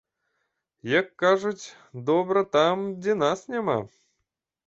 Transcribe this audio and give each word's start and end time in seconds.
Як 0.99 1.07
кажуць, 1.23 1.65
добра 2.09 2.43
там, 2.57 2.77
дзе 3.03 3.13
нас 3.25 3.43
няма. 3.57 3.77